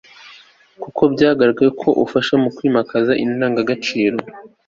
[0.81, 4.17] kuko byagaragaye ko ufasha mu kwimakaza indagagaciro